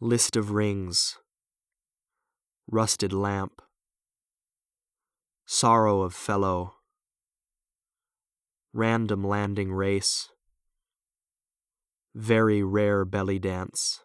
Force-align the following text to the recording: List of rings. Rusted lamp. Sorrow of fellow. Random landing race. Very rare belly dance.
List 0.00 0.36
of 0.36 0.50
rings. 0.50 1.16
Rusted 2.70 3.14
lamp. 3.14 3.62
Sorrow 5.46 6.02
of 6.02 6.12
fellow. 6.12 6.74
Random 8.74 9.26
landing 9.26 9.72
race. 9.72 10.28
Very 12.14 12.62
rare 12.62 13.06
belly 13.06 13.38
dance. 13.38 14.02